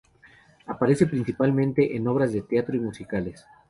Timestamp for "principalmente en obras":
1.05-2.33